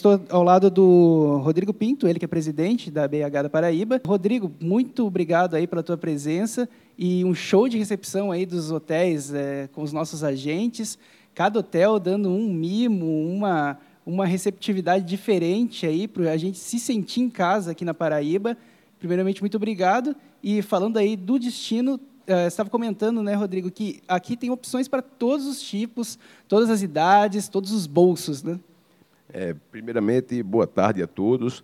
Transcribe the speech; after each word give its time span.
Estou 0.00 0.18
ao 0.30 0.42
lado 0.42 0.70
do 0.70 1.42
Rodrigo 1.44 1.74
Pinto, 1.74 2.08
ele 2.08 2.18
que 2.18 2.24
é 2.24 2.28
presidente 2.28 2.90
da 2.90 3.06
BH 3.06 3.42
da 3.42 3.50
Paraíba. 3.50 4.00
Rodrigo, 4.06 4.50
muito 4.58 5.06
obrigado 5.06 5.54
aí 5.56 5.66
pela 5.66 5.82
tua 5.82 5.98
presença 5.98 6.66
e 6.96 7.22
um 7.22 7.34
show 7.34 7.68
de 7.68 7.76
recepção 7.76 8.32
aí 8.32 8.46
dos 8.46 8.70
hotéis 8.70 9.30
é, 9.34 9.68
com 9.74 9.82
os 9.82 9.92
nossos 9.92 10.24
agentes. 10.24 10.98
Cada 11.34 11.58
hotel 11.58 12.00
dando 12.00 12.30
um 12.30 12.50
mimo, 12.50 13.04
uma, 13.30 13.76
uma 14.06 14.24
receptividade 14.24 15.04
diferente 15.04 15.84
aí 15.84 16.08
para 16.08 16.32
a 16.32 16.36
gente 16.38 16.58
se 16.58 16.78
sentir 16.78 17.20
em 17.20 17.28
casa 17.28 17.72
aqui 17.72 17.84
na 17.84 17.92
Paraíba. 17.92 18.56
Primeiramente, 18.98 19.42
muito 19.42 19.58
obrigado. 19.58 20.16
E 20.42 20.62
falando 20.62 20.96
aí 20.96 21.14
do 21.14 21.38
destino, 21.38 21.96
uh, 22.26 22.46
estava 22.46 22.70
comentando, 22.70 23.22
né, 23.22 23.34
Rodrigo, 23.34 23.70
que 23.70 24.00
aqui 24.08 24.34
tem 24.34 24.48
opções 24.48 24.88
para 24.88 25.02
todos 25.02 25.44
os 25.44 25.60
tipos, 25.60 26.18
todas 26.48 26.70
as 26.70 26.80
idades, 26.80 27.50
todos 27.50 27.70
os 27.70 27.86
bolsos, 27.86 28.42
né? 28.42 28.58
É, 29.32 29.54
primeiramente, 29.70 30.42
boa 30.42 30.66
tarde 30.66 31.02
a 31.02 31.06
todos. 31.06 31.62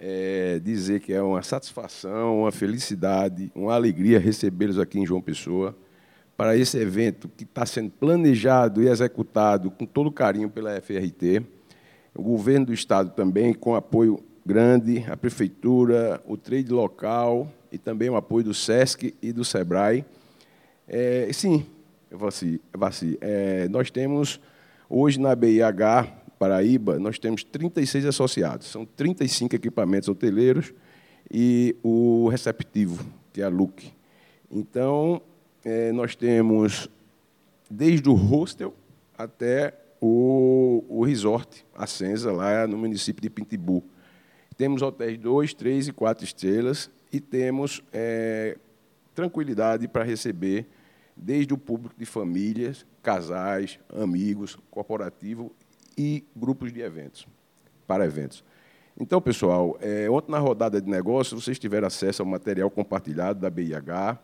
É, 0.00 0.60
dizer 0.62 1.00
que 1.00 1.12
é 1.12 1.22
uma 1.22 1.42
satisfação, 1.42 2.42
uma 2.42 2.52
felicidade, 2.52 3.50
uma 3.54 3.74
alegria 3.74 4.18
recebê-los 4.20 4.78
aqui 4.78 5.00
em 5.00 5.06
João 5.06 5.20
Pessoa 5.20 5.74
para 6.36 6.56
esse 6.56 6.78
evento 6.78 7.28
que 7.28 7.42
está 7.42 7.66
sendo 7.66 7.90
planejado 7.90 8.80
e 8.80 8.88
executado 8.88 9.70
com 9.72 9.84
todo 9.84 10.12
carinho 10.12 10.48
pela 10.48 10.80
FRT. 10.80 11.42
O 12.14 12.22
governo 12.22 12.66
do 12.66 12.74
Estado 12.74 13.10
também, 13.10 13.52
com 13.52 13.74
apoio 13.74 14.22
grande, 14.46 15.04
a 15.10 15.16
Prefeitura, 15.16 16.22
o 16.26 16.36
trade 16.36 16.70
local 16.70 17.50
e 17.72 17.78
também 17.78 18.08
o 18.08 18.16
apoio 18.16 18.44
do 18.44 18.54
SESC 18.54 19.14
e 19.20 19.32
do 19.32 19.44
SEBRAE. 19.44 20.04
É, 20.86 21.28
sim, 21.32 21.66
Vaci, 22.10 22.60
Vaci, 22.72 23.18
é, 23.20 23.66
nós 23.68 23.90
temos 23.90 24.40
hoje 24.88 25.18
na 25.18 25.34
BIH 25.34 26.27
Paraíba, 26.38 26.98
nós 26.98 27.18
temos 27.18 27.42
36 27.42 28.06
associados, 28.06 28.68
são 28.68 28.86
35 28.86 29.56
equipamentos 29.56 30.08
hoteleiros 30.08 30.72
e 31.30 31.76
o 31.82 32.28
receptivo, 32.28 33.04
que 33.32 33.42
é 33.42 33.44
a 33.44 33.48
LUC. 33.48 33.92
Então, 34.50 35.20
é, 35.64 35.92
nós 35.92 36.14
temos 36.14 36.88
desde 37.70 38.08
o 38.08 38.14
hostel 38.14 38.74
até 39.16 39.74
o, 40.00 40.84
o 40.88 41.04
resort, 41.04 41.66
a 41.74 41.86
Senza, 41.86 42.32
lá 42.32 42.66
no 42.66 42.78
município 42.78 43.20
de 43.20 43.28
Pintibu. 43.28 43.82
Temos 44.56 44.80
hotéis 44.80 45.18
2, 45.18 45.54
3 45.54 45.88
e 45.88 45.92
4 45.92 46.24
estrelas 46.24 46.90
e 47.12 47.20
temos 47.20 47.82
é, 47.92 48.56
tranquilidade 49.14 49.88
para 49.88 50.04
receber 50.04 50.66
desde 51.16 51.52
o 51.52 51.58
público 51.58 51.94
de 51.98 52.06
famílias, 52.06 52.86
casais, 53.02 53.78
amigos, 53.92 54.56
corporativo 54.70 55.52
e 55.98 56.24
grupos 56.34 56.72
de 56.72 56.80
eventos, 56.80 57.26
para 57.86 58.04
eventos. 58.04 58.44
Então, 58.98 59.20
pessoal, 59.20 59.76
é, 59.80 60.08
ontem 60.08 60.30
na 60.30 60.38
rodada 60.38 60.80
de 60.80 60.88
negócios, 60.88 61.44
vocês 61.44 61.58
tiveram 61.58 61.88
acesso 61.88 62.22
ao 62.22 62.26
material 62.26 62.70
compartilhado 62.70 63.40
da 63.40 63.50
BIH. 63.50 64.18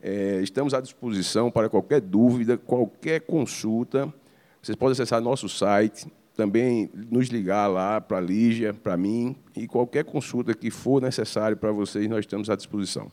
É, 0.00 0.40
estamos 0.42 0.74
à 0.74 0.80
disposição 0.80 1.50
para 1.50 1.68
qualquer 1.68 2.00
dúvida, 2.00 2.56
qualquer 2.56 3.20
consulta. 3.20 4.12
Vocês 4.62 4.76
podem 4.76 4.92
acessar 4.92 5.20
nosso 5.20 5.48
site, 5.48 6.06
também 6.38 6.88
nos 7.10 7.28
ligar 7.28 7.66
lá 7.66 8.00
para 8.00 8.18
a 8.18 8.20
Lígia, 8.20 8.72
para 8.72 8.96
mim, 8.96 9.34
e 9.56 9.66
qualquer 9.66 10.04
consulta 10.04 10.54
que 10.54 10.70
for 10.70 11.02
necessário 11.02 11.56
para 11.56 11.72
vocês, 11.72 12.08
nós 12.08 12.20
estamos 12.20 12.48
à 12.48 12.54
disposição. 12.54 13.10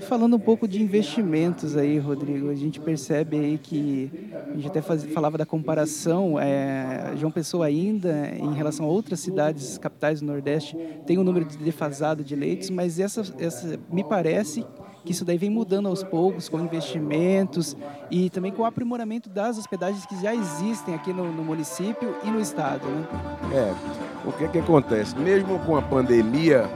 Falando 0.00 0.36
um 0.36 0.40
pouco 0.40 0.68
de 0.68 0.82
investimentos 0.82 1.74
aí, 1.74 1.98
Rodrigo, 1.98 2.50
a 2.50 2.54
gente 2.54 2.78
percebe 2.78 3.38
aí 3.38 3.56
que 3.56 4.29
a 4.50 4.56
gente 4.56 4.66
até 4.66 4.82
faz, 4.82 5.04
falava 5.04 5.38
da 5.38 5.46
comparação, 5.46 6.38
é, 6.38 7.12
João 7.16 7.30
Pessoa 7.30 7.66
ainda, 7.66 8.30
em 8.36 8.52
relação 8.52 8.86
a 8.86 8.88
outras 8.88 9.20
cidades 9.20 9.78
capitais 9.78 10.20
do 10.20 10.26
Nordeste, 10.26 10.76
tem 11.06 11.18
um 11.18 11.24
número 11.24 11.46
defasado 11.46 12.24
de 12.24 12.34
leitos, 12.34 12.70
mas 12.70 12.98
essa, 12.98 13.22
essa 13.38 13.78
me 13.90 14.02
parece 14.02 14.64
que 15.04 15.12
isso 15.12 15.24
daí 15.24 15.38
vem 15.38 15.50
mudando 15.50 15.88
aos 15.88 16.02
poucos 16.02 16.48
com 16.48 16.58
investimentos 16.60 17.76
e 18.10 18.28
também 18.28 18.52
com 18.52 18.62
o 18.62 18.64
aprimoramento 18.66 19.30
das 19.30 19.56
hospedagens 19.56 20.04
que 20.04 20.20
já 20.20 20.34
existem 20.34 20.94
aqui 20.94 21.12
no, 21.12 21.32
no 21.32 21.42
município 21.42 22.14
e 22.24 22.30
no 22.30 22.40
estado. 22.40 22.86
Né? 22.86 23.06
É, 23.54 24.28
o 24.28 24.32
que, 24.32 24.44
é 24.44 24.48
que 24.48 24.58
acontece? 24.58 25.16
Mesmo 25.16 25.58
com 25.60 25.76
a 25.76 25.82
pandemia, 25.82 26.68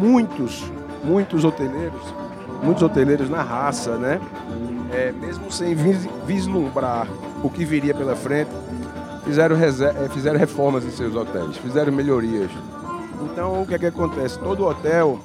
muitos, 0.00 0.64
muitos 1.04 1.44
hoteleiros, 1.44 2.02
muitos 2.62 2.82
hoteleiros 2.82 3.30
na 3.30 3.42
raça, 3.42 3.96
né? 3.96 4.20
É, 4.94 5.12
mesmo 5.12 5.50
sem 5.50 5.74
vislumbrar 6.26 7.08
o 7.42 7.50
que 7.50 7.64
viria 7.64 7.94
pela 7.94 8.14
frente, 8.14 8.50
fizeram, 9.24 9.56
é, 9.56 10.08
fizeram 10.08 10.38
reformas 10.38 10.84
em 10.84 10.90
seus 10.90 11.14
hotéis, 11.16 11.56
fizeram 11.56 11.92
melhorias. 11.92 12.50
Então, 13.22 13.62
o 13.62 13.66
que 13.66 13.74
é 13.74 13.78
que 13.78 13.86
acontece? 13.86 14.38
Todo 14.38 14.64
hotel 14.64 15.18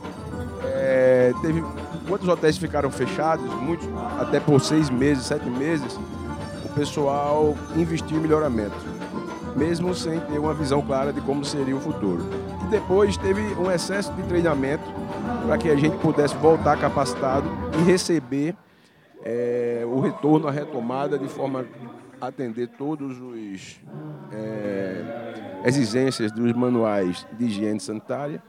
é, 0.63 1.33
teve 1.41 1.63
Quantos 2.09 2.27
hotéis 2.27 2.57
ficaram 2.57 2.89
fechados, 2.89 3.45
muitos 3.61 3.87
até 4.19 4.39
por 4.39 4.59
seis 4.59 4.89
meses, 4.89 5.27
sete 5.27 5.47
meses, 5.47 5.95
o 6.65 6.69
pessoal 6.69 7.55
investiu 7.75 8.17
em 8.17 8.21
melhoramento, 8.21 8.75
mesmo 9.55 9.93
sem 9.93 10.19
ter 10.21 10.39
uma 10.39 10.51
visão 10.51 10.81
clara 10.81 11.13
de 11.13 11.21
como 11.21 11.45
seria 11.45 11.75
o 11.75 11.79
futuro. 11.79 12.25
E 12.63 12.71
depois 12.71 13.15
teve 13.15 13.41
um 13.61 13.69
excesso 13.69 14.11
de 14.13 14.23
treinamento 14.23 14.83
para 15.45 15.55
que 15.59 15.69
a 15.69 15.75
gente 15.75 15.97
pudesse 15.97 16.35
voltar 16.37 16.79
capacitado 16.79 17.47
e 17.79 17.83
receber 17.83 18.55
é, 19.23 19.83
o 19.85 19.99
retorno, 19.99 20.47
a 20.47 20.51
retomada 20.51 21.17
de 21.17 21.27
forma 21.27 21.65
a 22.21 22.27
atender 22.27 22.67
todos 22.67 23.19
os 23.19 23.79
é, 24.31 25.63
exigências 25.65 26.31
dos 26.31 26.53
manuais 26.53 27.25
de 27.37 27.45
higiene 27.45 27.79
sanitária 27.79 28.41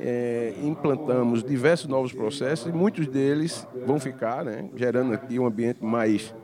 é, 0.00 0.54
implantamos 0.62 1.44
diversos 1.44 1.86
novos 1.86 2.12
processos 2.12 2.66
e 2.66 2.72
muitos 2.72 3.06
deles 3.06 3.66
vão 3.86 4.00
ficar, 4.00 4.44
né, 4.44 4.68
gerando 4.74 5.12
aqui 5.12 5.38
um 5.38 5.46
ambiente 5.46 5.84
mais 5.84 6.34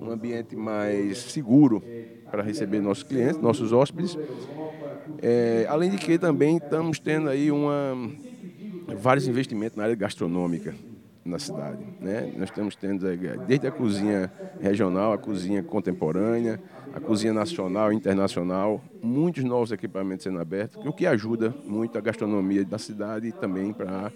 um 0.00 0.10
ambiente 0.10 0.54
mais 0.54 1.18
seguro 1.18 1.82
para 2.30 2.42
receber 2.42 2.80
nossos 2.80 3.02
clientes, 3.02 3.40
nossos 3.40 3.72
hóspedes. 3.72 4.18
É, 5.22 5.64
além 5.70 5.90
de 5.90 5.96
que 5.96 6.18
também 6.18 6.58
estamos 6.58 6.98
tendo 6.98 7.30
aí 7.30 7.50
uma, 7.50 7.94
vários 8.98 9.26
investimentos 9.26 9.76
na 9.76 9.84
área 9.84 9.94
gastronômica 9.94 10.74
na 11.26 11.38
cidade. 11.38 11.84
Né? 12.00 12.32
Nós 12.36 12.48
estamos 12.48 12.76
tendo 12.76 13.06
desde 13.46 13.66
a 13.66 13.70
cozinha 13.70 14.32
regional, 14.60 15.12
a 15.12 15.18
cozinha 15.18 15.62
contemporânea, 15.62 16.60
a 16.94 17.00
cozinha 17.00 17.32
nacional 17.32 17.92
e 17.92 17.96
internacional, 17.96 18.82
muitos 19.02 19.44
novos 19.44 19.72
equipamentos 19.72 20.24
sendo 20.24 20.40
abertos, 20.40 20.84
o 20.84 20.92
que 20.92 21.06
ajuda 21.06 21.54
muito 21.64 21.98
a 21.98 22.00
gastronomia 22.00 22.64
da 22.64 22.78
cidade 22.78 23.28
e 23.28 23.32
também 23.32 23.72
para 23.72 24.12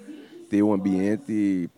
ter 0.48 0.62
um 0.62 0.72
ambiente 0.72 1.68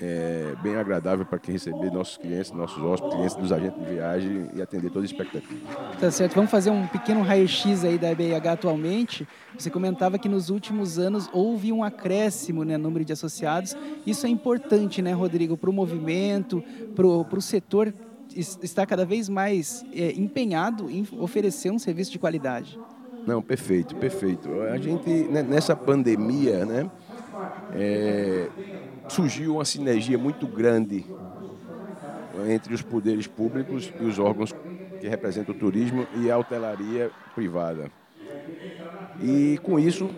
é, 0.00 0.54
bem 0.62 0.76
agradável 0.76 1.26
para 1.26 1.38
quem 1.38 1.52
receber 1.52 1.90
nossos 1.90 2.16
clientes, 2.16 2.50
nossos 2.52 2.82
hóspedes, 2.82 3.14
clientes 3.14 3.36
dos 3.36 3.52
agentes 3.52 3.78
de 3.78 3.94
viagem 3.94 4.50
e 4.54 4.62
atender 4.62 4.90
toda 4.90 5.04
a 5.04 5.06
expectativa. 5.06 5.60
Tá 5.98 6.10
certo. 6.10 6.34
Vamos 6.34 6.50
fazer 6.50 6.70
um 6.70 6.86
pequeno 6.86 7.22
raio-x 7.22 7.84
aí 7.84 7.98
da 7.98 8.14
BIH 8.14 8.52
atualmente. 8.52 9.28
Você 9.58 9.68
comentava 9.68 10.18
que 10.18 10.28
nos 10.28 10.48
últimos 10.48 10.98
anos 10.98 11.28
houve 11.32 11.70
um 11.70 11.84
acréscimo 11.84 12.64
no 12.64 12.70
né, 12.70 12.78
número 12.78 13.04
de 13.04 13.12
associados. 13.12 13.76
Isso 14.06 14.26
é 14.26 14.30
importante, 14.30 15.02
né, 15.02 15.12
Rodrigo, 15.12 15.56
para 15.56 15.68
o 15.68 15.72
movimento, 15.72 16.64
para 16.94 17.06
o 17.06 17.40
setor 17.40 17.92
está 18.34 18.86
cada 18.86 19.04
vez 19.04 19.28
mais 19.28 19.84
é, 19.92 20.12
empenhado 20.12 20.88
em 20.88 21.06
oferecer 21.18 21.70
um 21.70 21.78
serviço 21.80 22.12
de 22.12 22.18
qualidade. 22.18 22.78
Não, 23.26 23.42
perfeito, 23.42 23.96
perfeito. 23.96 24.48
A 24.62 24.78
gente, 24.78 25.10
né, 25.10 25.42
nessa 25.42 25.76
pandemia, 25.76 26.64
né, 26.64 26.90
é, 27.74 28.48
surgiu 29.10 29.54
uma 29.54 29.64
sinergia 29.64 30.16
muito 30.16 30.46
grande 30.46 31.04
entre 32.48 32.72
os 32.72 32.80
poderes 32.80 33.26
públicos 33.26 33.92
e 34.00 34.04
os 34.04 34.18
órgãos 34.18 34.54
que 35.00 35.08
representam 35.08 35.54
o 35.54 35.58
turismo 35.58 36.06
e 36.16 36.30
a 36.30 36.38
hotelaria 36.38 37.10
privada. 37.34 37.90
E 39.20 39.58
com 39.62 39.78
isso, 39.78 40.08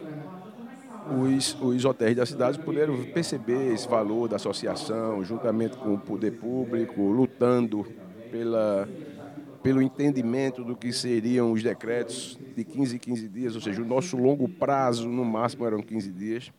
os, 1.10 1.56
os 1.60 1.84
hotéis 1.84 2.16
da 2.16 2.26
cidade 2.26 2.58
puderam 2.58 3.02
perceber 3.04 3.72
esse 3.72 3.88
valor 3.88 4.28
da 4.28 4.36
associação, 4.36 5.24
juntamente 5.24 5.76
com 5.76 5.94
o 5.94 5.98
poder 5.98 6.32
público, 6.32 7.02
lutando 7.10 7.86
pela, 8.30 8.88
pelo 9.62 9.80
entendimento 9.80 10.62
do 10.62 10.76
que 10.76 10.92
seriam 10.92 11.50
os 11.52 11.62
decretos 11.62 12.38
de 12.54 12.62
15 12.62 12.96
em 12.96 12.98
15 12.98 13.28
dias, 13.28 13.54
ou 13.54 13.60
seja, 13.60 13.80
o 13.82 13.86
nosso 13.86 14.16
longo 14.16 14.48
prazo, 14.48 15.08
no 15.08 15.24
máximo, 15.24 15.66
eram 15.66 15.80
15 15.80 16.12
dias. 16.12 16.52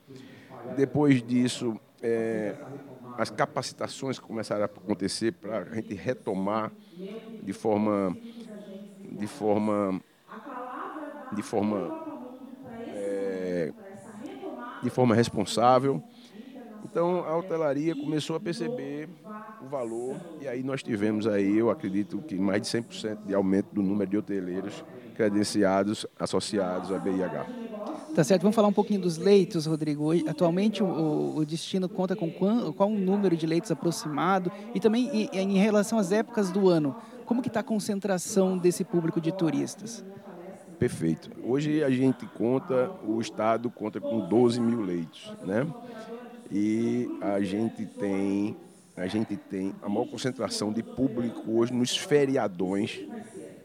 Depois 0.75 1.21
disso, 1.21 1.79
é, 2.03 2.59
as 3.17 3.29
capacitações 3.31 4.19
começaram 4.19 4.63
a 4.63 4.67
acontecer 4.67 5.33
para 5.33 5.59
a 5.71 5.75
gente 5.75 5.95
retomar 5.95 6.73
de 7.41 7.53
forma 7.53 8.17
de 9.03 9.27
forma 9.27 10.01
de 11.31 11.43
forma 11.43 11.93
é, 12.91 13.73
de 14.81 14.89
forma 14.89 15.15
responsável. 15.15 16.03
Então 16.83 17.25
a 17.25 17.37
hotelaria 17.37 17.95
começou 17.95 18.35
a 18.35 18.41
perceber 18.41 19.09
o 19.59 19.67
valor 19.67 20.21
e 20.37 20.47
aí 20.47 20.63
nós 20.63 20.83
tivemos 20.83 21.27
aí, 21.27 21.57
eu 21.57 21.69
acredito 21.69 22.23
que 22.23 22.39
mais 22.39 22.61
de 22.61 22.67
100% 22.69 23.21
de 23.23 23.33
aumento 23.33 23.69
do 23.73 23.81
número 23.83 24.09
de 24.09 24.17
hoteleiros 24.17 24.83
credenciados 25.13 26.05
associados 26.19 26.91
à 26.91 26.99
BIH. 26.99 27.47
Tá 28.13 28.23
certo. 28.23 28.43
Vamos 28.43 28.55
falar 28.55 28.67
um 28.67 28.73
pouquinho 28.73 29.01
dos 29.01 29.17
leitos, 29.17 29.65
Rodrigo. 29.65 30.11
Atualmente 30.29 30.83
o, 30.83 31.35
o 31.35 31.43
destino 31.43 31.89
conta 31.89 32.15
com 32.15 32.29
qual, 32.31 32.71
qual 32.71 32.89
o 32.89 32.97
número 32.97 33.35
de 33.35 33.47
leitos 33.47 33.71
aproximado 33.71 34.51
e 34.75 34.79
também 34.79 35.29
em, 35.33 35.39
em 35.39 35.57
relação 35.57 35.97
às 35.97 36.11
épocas 36.11 36.51
do 36.51 36.69
ano. 36.69 36.95
Como 37.25 37.41
que 37.41 37.47
está 37.47 37.61
a 37.61 37.63
concentração 37.63 38.55
desse 38.55 38.83
público 38.83 39.19
de 39.19 39.31
turistas? 39.31 40.05
Perfeito. 40.77 41.31
Hoje 41.43 41.83
a 41.83 41.89
gente 41.89 42.27
conta, 42.27 42.91
o 43.03 43.19
Estado 43.19 43.67
conta 43.71 43.99
com 43.99 44.27
12 44.27 44.59
mil 44.59 44.81
leitos, 44.81 45.33
né? 45.43 45.65
E 46.51 47.09
a 47.19 47.41
gente 47.41 47.83
tem 47.85 48.55
a 48.95 49.07
gente 49.07 49.35
tem 49.35 49.73
a 49.81 49.89
maior 49.89 50.05
concentração 50.05 50.71
de 50.71 50.83
público 50.83 51.41
hoje 51.51 51.73
nos 51.73 51.97
feriadões, 51.97 52.99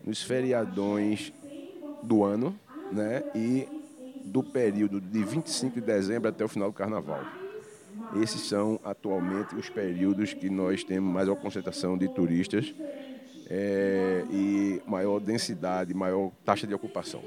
nos 0.02 0.22
feriadões 0.22 1.34
do 2.02 2.24
ano, 2.24 2.58
né? 2.90 3.22
E 3.34 3.68
do 4.28 4.42
período 4.42 5.00
de 5.00 5.24
25 5.24 5.80
de 5.80 5.80
dezembro 5.80 6.28
até 6.28 6.44
o 6.44 6.48
final 6.48 6.70
do 6.70 6.74
carnaval. 6.74 7.22
Esses 8.22 8.42
são 8.42 8.80
atualmente 8.84 9.54
os 9.54 9.68
períodos 9.68 10.32
que 10.32 10.48
nós 10.48 10.84
temos 10.84 11.12
maior 11.12 11.36
concentração 11.36 11.98
de 11.98 12.08
turistas 12.08 12.74
é, 13.50 14.24
e 14.30 14.80
maior 14.86 15.18
densidade, 15.18 15.92
maior 15.94 16.30
taxa 16.44 16.66
de 16.66 16.74
ocupação. 16.74 17.22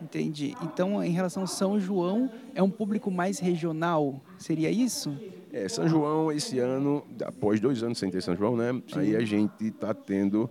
Entendi. 0.00 0.54
Então, 0.62 1.02
em 1.02 1.10
relação 1.10 1.42
ao 1.42 1.46
São 1.46 1.80
João, 1.80 2.30
é 2.54 2.62
um 2.62 2.70
público 2.70 3.10
mais 3.10 3.38
regional? 3.38 4.20
Seria 4.38 4.70
isso? 4.70 5.18
É, 5.52 5.68
São 5.68 5.88
João, 5.88 6.30
esse 6.30 6.58
ano, 6.58 7.02
após 7.24 7.60
dois 7.60 7.82
anos 7.82 7.98
sem 7.98 8.10
ter 8.10 8.22
São 8.22 8.36
João, 8.36 8.56
né? 8.56 8.72
Sim. 8.88 8.98
Aí 8.98 9.16
a 9.16 9.24
gente 9.24 9.66
está 9.66 9.94
tendo. 9.94 10.50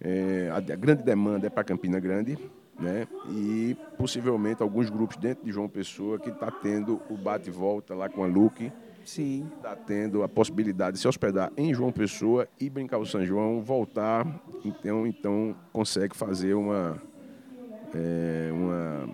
É, 0.00 0.50
a, 0.52 0.56
a 0.56 0.76
grande 0.76 1.04
demanda 1.04 1.46
é 1.46 1.50
para 1.50 1.62
Campina 1.62 2.00
Grande, 2.00 2.36
né? 2.82 3.06
E 3.30 3.76
possivelmente 3.96 4.62
alguns 4.62 4.90
grupos 4.90 5.16
dentro 5.16 5.44
de 5.44 5.52
João 5.52 5.68
Pessoa 5.68 6.18
que 6.18 6.28
está 6.28 6.50
tendo 6.50 7.00
o 7.08 7.16
bate-volta 7.16 7.94
lá 7.94 8.08
com 8.08 8.24
a 8.24 8.26
Luque. 8.26 8.72
Sim. 9.04 9.48
Está 9.56 9.74
tendo 9.74 10.22
a 10.22 10.28
possibilidade 10.28 10.96
de 10.96 11.00
se 11.00 11.08
hospedar 11.08 11.52
em 11.56 11.72
João 11.72 11.92
Pessoa 11.92 12.48
e 12.60 12.68
brincar 12.68 12.98
o 12.98 13.06
São 13.06 13.24
João, 13.24 13.60
voltar, 13.62 14.26
então, 14.64 15.06
então 15.06 15.56
consegue 15.72 16.16
fazer 16.16 16.54
uma, 16.54 17.00
é, 17.94 18.50
uma, 18.52 19.08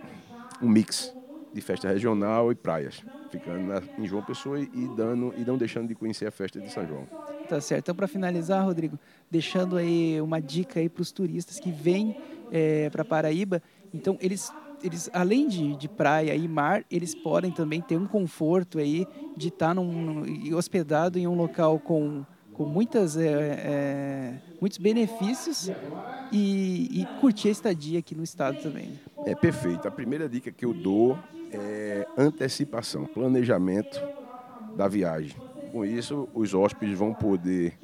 um 0.63 0.69
mix 0.69 1.15
de 1.55 1.61
festa 1.63 1.89
regional 1.89 2.53
e 2.53 2.55
praias, 2.55 3.03
ficando 3.31 3.61
na, 3.61 3.83
em 3.99 4.07
João 4.07 4.23
Pessoa 4.23 4.61
e, 4.61 4.91
dando, 4.95 5.33
e 5.39 5.45
não 5.45 5.57
deixando 5.57 5.89
de 5.89 5.95
conhecer 5.95 6.27
a 6.27 6.31
festa 6.31 6.61
de 6.61 6.71
São 6.71 6.87
João. 6.87 7.07
Tá 7.49 7.59
certo. 7.63 7.85
Então, 7.85 7.95
para 7.95 8.07
finalizar, 8.07 8.63
Rodrigo, 8.63 8.99
deixando 9.31 9.79
aí 9.79 10.21
uma 10.21 10.39
dica 10.39 10.81
aí 10.81 10.89
para 10.89 11.01
os 11.01 11.11
turistas 11.11 11.59
que 11.59 11.71
vêm 11.71 12.15
é, 12.51 12.91
para 12.91 13.05
Paraíba, 13.05 13.63
então 13.93 14.17
eles 14.21 14.53
eles, 14.83 15.11
além 15.13 15.49
de, 15.49 15.77
de 15.77 15.89
praia 15.89 16.35
e 16.35 16.47
mar, 16.47 16.85
eles 16.91 17.15
podem 17.15 17.51
também 17.51 17.81
ter 17.81 17.97
um 17.97 18.07
conforto 18.07 18.79
aí 18.79 19.07
de 19.37 19.49
estar 19.49 19.69
tá 19.69 19.75
num, 19.75 20.55
hospedado 20.55 21.19
em 21.19 21.27
um 21.27 21.35
local 21.35 21.79
com, 21.79 22.25
com 22.53 22.65
muitas, 22.65 23.17
é, 23.17 23.27
é, 23.29 24.35
muitos 24.61 24.79
benefícios 24.79 25.71
e, 26.31 27.01
e, 27.01 27.07
curtir 27.21 27.49
a 27.49 27.51
estadia 27.53 27.99
aqui 27.99 28.15
no 28.15 28.23
estado 28.23 28.61
também. 28.63 28.99
É 29.27 29.35
perfeito. 29.35 29.89
A 29.89 29.91
primeira 29.91 30.29
dica 30.29 30.51
que 30.51 30.65
eu 30.65 30.73
dou 30.73 31.19
é 31.53 32.07
antecipação, 32.17 33.07
planejamento 33.07 34.01
da 34.77 34.87
viagem. 34.87 35.37
Com 35.73 35.85
isso, 35.85 36.29
os 36.35 36.55
hóspedes 36.55 36.97
vão 36.97 37.13
poder, 37.13 37.75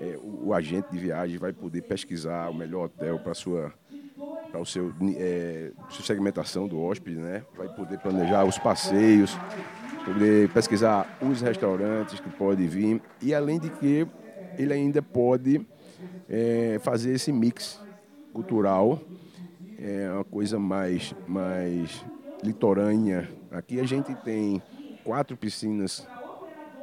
é, 0.00 0.16
o, 0.22 0.48
o, 0.48 0.54
agente 0.54 0.90
de 0.90 0.98
viagem 0.98 1.38
vai 1.38 1.52
poder 1.52 1.82
pesquisar 1.82 2.48
o 2.48 2.54
melhor 2.54 2.86
hotel 2.86 3.18
para 3.18 3.34
sua 3.34 3.72
para 4.56 4.62
o 4.62 4.66
seu 4.66 4.92
é, 5.16 5.70
segmentação 5.90 6.66
do 6.66 6.80
hóspede, 6.80 7.18
né? 7.18 7.42
Vai 7.56 7.68
poder 7.68 7.98
planejar 7.98 8.44
os 8.44 8.58
passeios, 8.58 9.36
poder 10.04 10.48
pesquisar 10.50 11.18
os 11.20 11.42
restaurantes 11.42 12.20
que 12.20 12.30
pode 12.30 12.66
vir 12.66 13.02
e 13.20 13.34
além 13.34 13.58
de 13.58 13.68
que 13.68 14.06
ele 14.56 14.72
ainda 14.72 15.02
pode 15.02 15.60
é, 16.28 16.80
fazer 16.82 17.12
esse 17.12 17.30
mix 17.30 17.78
cultural, 18.32 18.98
é 19.78 20.10
uma 20.10 20.24
coisa 20.24 20.58
mais 20.58 21.14
mais 21.28 22.04
litorânea. 22.42 23.28
Aqui 23.50 23.78
a 23.78 23.84
gente 23.84 24.14
tem 24.14 24.62
quatro 25.04 25.36
piscinas 25.36 26.06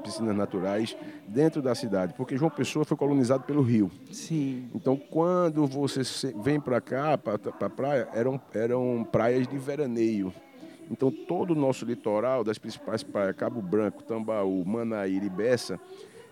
piscinas 0.04 0.36
naturais 0.36 0.96
dentro 1.28 1.62
da 1.62 1.74
cidade, 1.74 2.14
porque 2.14 2.38
João 2.38 2.52
Pessoa 2.52 2.86
foi 2.86 2.98
colonizado 2.98 3.44
pelo 3.44 3.62
rio. 3.62 3.90
Sim. 4.12 4.70
Então, 4.76 4.96
quando 4.96 5.66
você 5.66 6.02
vem 6.42 6.60
para 6.60 6.80
cá, 6.82 7.18
para 7.18 7.36
a 7.60 7.70
praia, 7.70 8.08
eram, 8.14 8.40
eram 8.54 9.08
praias 9.12 9.48
de 9.48 9.58
veraneio. 9.58 10.34
Então, 10.92 11.10
todo 11.10 11.52
o 11.52 11.56
nosso 11.56 11.86
litoral, 11.86 12.44
das 12.44 12.58
principais 12.58 13.02
praias, 13.04 13.36
Cabo 13.36 13.62
Branco, 13.62 14.04
Tambaú, 14.04 14.64
Manaíra 14.66 15.26
e 15.26 15.30
Bessa, 15.30 15.80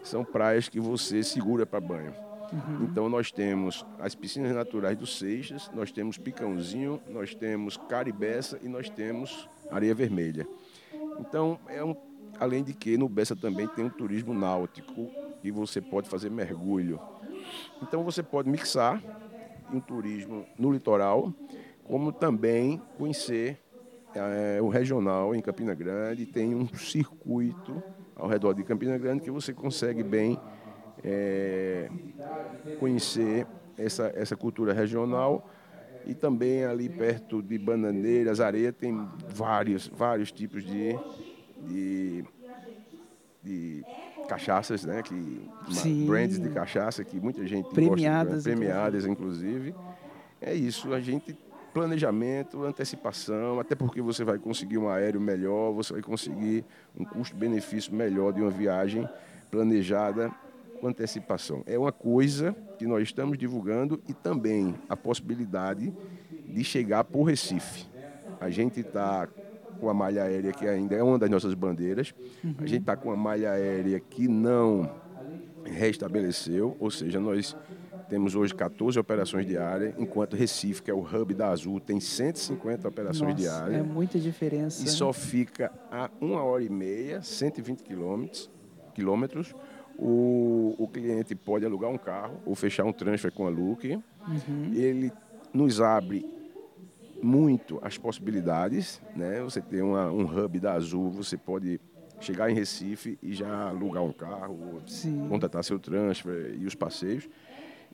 são 0.04 0.24
praias 0.24 0.68
que 0.68 0.80
você 0.80 1.24
segura 1.24 1.66
para 1.66 1.80
banho. 1.80 2.14
Uhum. 2.52 2.84
Então, 2.84 3.08
nós 3.08 3.32
temos 3.32 3.86
as 3.98 4.14
piscinas 4.14 4.54
naturais 4.54 4.98
do 4.98 5.08
Seixas, 5.08 5.72
nós 5.74 5.92
temos 5.92 6.18
Picãozinho, 6.18 7.00
nós 7.10 7.34
temos 7.34 7.78
Caribeça 7.78 8.60
e 8.62 8.68
nós 8.68 8.90
temos 8.90 9.48
Areia 9.72 9.96
Vermelha. 9.96 10.46
Então, 11.20 11.58
é 11.68 11.84
um 11.84 11.96
Além 12.40 12.64
de 12.64 12.74
que 12.74 12.98
no 12.98 13.08
Bessa 13.08 13.36
também 13.36 13.68
tem 13.68 13.86
um 13.86 13.90
turismo 13.90 14.34
náutico 14.34 15.10
e 15.44 15.52
você 15.52 15.80
pode 15.82 16.10
fazer 16.10 16.30
mergulho. 16.30 17.00
Então 17.82 18.04
você 18.04 18.22
pode 18.24 18.50
mixar 18.50 19.02
um 19.72 19.80
turismo 19.80 20.46
no 20.58 20.72
litoral, 20.72 21.34
como 21.84 22.12
também 22.12 22.82
conhecer 22.98 23.58
é, 24.14 24.62
o 24.62 24.70
regional 24.70 25.34
em 25.36 25.42
Campina 25.42 25.74
Grande. 25.74 26.26
Tem 26.26 26.54
um 26.54 26.68
circuito 26.76 27.82
ao 28.16 28.28
redor 28.28 28.54
de 28.54 28.64
Campina 28.64 28.98
Grande 28.98 29.22
que 29.22 29.32
você 29.32 29.54
consegue 29.54 30.04
bem 30.04 30.40
é, 31.04 31.90
conhecer 32.80 33.48
essa, 33.78 34.12
essa 34.16 34.36
cultura 34.36 34.74
regional 34.74 35.48
e 36.06 36.14
também 36.14 36.66
ali 36.66 36.90
perto 36.90 37.42
de 37.42 37.58
Bananeiras, 37.58 38.40
Areia, 38.40 38.74
tem 38.74 39.08
vários, 39.30 39.88
vários 39.88 40.32
tipos 40.32 40.64
de 40.64 40.98
de, 41.68 42.24
de 43.44 43.86
cachaças, 44.28 44.86
né? 44.86 45.02
Que, 45.02 45.50
Sim. 45.72 46.06
brands 46.06 46.40
de 46.40 46.50
cachaça 46.50 47.04
que 47.04 47.20
muita 47.20 47.46
gente 47.46 47.70
premiadas, 47.70 48.34
gosta, 48.36 48.50
premiadas 48.50 49.06
inclusive. 49.06 49.76
É 50.40 50.54
isso, 50.54 50.94
a 50.94 51.00
gente 51.00 51.38
planejamento, 51.74 52.64
antecipação, 52.66 53.60
até 53.60 53.76
porque 53.76 54.02
você 54.02 54.24
vai 54.24 54.38
conseguir 54.38 54.78
um 54.78 54.90
aéreo 54.90 55.22
melhor, 55.22 55.72
você 55.72 55.94
vai 55.94 56.02
conseguir 56.02 56.66
um 56.98 57.06
custo-benefício 57.06 57.94
melhor 57.94 58.34
de 58.34 58.42
uma 58.42 58.50
viagem 58.50 59.08
planejada 59.50 60.32
com 60.80 60.88
antecipação. 60.88 61.64
É 61.66 61.78
uma 61.78 61.92
coisa 61.92 62.56
que 62.78 62.86
nós 62.86 63.04
estamos 63.04 63.38
divulgando 63.38 64.02
e 64.08 64.14
também 64.14 64.76
a 64.90 64.98
possibilidade 64.98 65.94
de 66.46 66.64
chegar 66.64 67.04
por 67.04 67.24
Recife. 67.24 67.88
A 68.40 68.50
gente 68.50 68.80
está 68.80 69.30
com 69.82 69.90
a 69.90 69.94
malha 69.96 70.24
aérea, 70.24 70.54
que 70.54 70.68
ainda 70.68 70.96
é 70.96 71.02
uma 71.02 71.18
das 71.18 71.30
nossas 71.30 71.56
bandeiras. 71.56 72.14
Uhum. 72.44 72.54
A 72.60 72.66
gente 72.68 72.82
está 72.82 72.96
com 72.96 73.12
a 73.12 73.18
malha 73.18 73.52
aérea 73.52 74.00
que 74.00 74.28
não 74.28 74.88
restabeleceu, 75.66 76.78
ou 76.80 76.92
seja, 76.92 77.20
nós 77.20 77.56
temos 78.08 78.36
hoje 78.36 78.54
14 78.54 79.00
operações 79.00 79.48
diárias, 79.48 79.96
enquanto 79.98 80.36
Recife, 80.36 80.84
que 80.84 80.92
é 80.92 80.94
o 80.94 81.00
hub 81.00 81.34
da 81.34 81.50
Azul, 81.50 81.80
tem 81.80 82.00
150 82.00 82.88
operações 82.88 83.32
Nossa, 83.32 83.42
diárias. 83.42 83.80
É 83.80 83.84
muita 83.84 84.20
diferença. 84.20 84.84
E 84.84 84.88
só 84.88 85.12
fica 85.12 85.72
a 85.90 86.12
uma 86.20 86.44
hora 86.44 86.64
e 86.64 86.70
meia, 86.70 87.24
120 87.24 87.82
quilômetros. 87.82 88.52
quilômetros. 88.94 89.56
O, 89.98 90.76
o 90.78 90.88
cliente 90.88 91.34
pode 91.36 91.66
alugar 91.66 91.90
um 91.90 91.98
carro 91.98 92.40
ou 92.46 92.54
fechar 92.54 92.84
um 92.84 92.94
transfer 92.94 93.32
com 93.32 93.48
a 93.48 93.50
Luke. 93.50 93.94
Uhum. 94.28 94.72
Ele 94.74 95.12
nos 95.54 95.82
abre 95.82 96.26
muito 97.22 97.80
as 97.82 97.98
possibilidades, 97.98 99.02
né? 99.16 99.42
Você 99.44 99.62
tem 99.62 99.82
uma, 99.82 100.12
um 100.12 100.24
hub 100.26 100.60
da 100.60 100.74
Azul, 100.74 101.12
você 101.12 101.38
pode 101.38 101.80
chegar 102.20 102.50
em 102.50 102.54
Recife 102.54 103.18
e 103.22 103.34
já 103.34 103.70
alugar 103.70 104.04
um 104.04 104.14
carro, 104.14 104.84
Sim. 104.88 105.28
contratar 105.28 105.64
seu 105.64 105.80
transfer 105.80 106.56
e 106.60 106.66
os 106.66 106.76
passeios. 106.76 107.28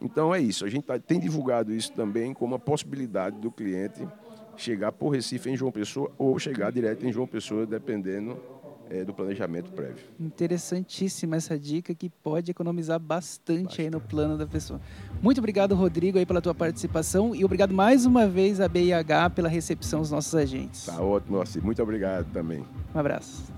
Então 0.01 0.33
é 0.33 0.39
isso, 0.41 0.65
a 0.65 0.69
gente 0.69 0.85
tá, 0.85 0.99
tem 0.99 1.19
divulgado 1.19 1.73
isso 1.73 1.91
também 1.93 2.33
como 2.33 2.53
uma 2.53 2.59
possibilidade 2.59 3.37
do 3.39 3.51
cliente 3.51 4.07
chegar 4.55 4.91
por 4.91 5.09
Recife 5.09 5.49
em 5.49 5.57
João 5.57 5.71
Pessoa 5.71 6.11
ou 6.17 6.37
chegar 6.39 6.71
direto 6.71 7.05
em 7.05 7.11
João 7.11 7.27
Pessoa, 7.27 7.65
dependendo 7.65 8.41
é, 8.89 9.03
do 9.03 9.13
planejamento 9.13 9.71
prévio. 9.71 10.03
Interessantíssima 10.19 11.35
essa 11.35 11.57
dica 11.57 11.93
que 11.93 12.09
pode 12.09 12.51
economizar 12.51 12.99
bastante, 12.99 13.27
bastante, 13.37 13.81
aí 13.81 13.89
no 13.89 13.99
plano 13.99 14.37
da 14.37 14.45
pessoa. 14.45 14.79
Muito 15.21 15.37
obrigado, 15.39 15.75
Rodrigo, 15.75 16.17
aí 16.17 16.25
pela 16.25 16.41
tua 16.41 16.55
participação 16.55 17.35
e 17.35 17.43
obrigado 17.43 17.73
mais 17.73 18.05
uma 18.05 18.27
vez 18.27 18.59
à 18.59 18.67
BIH 18.67 19.31
pela 19.35 19.49
recepção 19.49 20.01
dos 20.01 20.11
nossos 20.11 20.33
agentes. 20.33 20.85
Tá 20.85 21.01
ótimo, 21.01 21.41
assim. 21.41 21.59
Muito 21.59 21.81
obrigado 21.81 22.31
também. 22.31 22.65
Um 22.93 22.99
abraço. 22.99 23.56